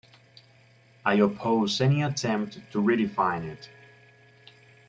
[1.05, 3.69] I oppose any attempt to redefine it.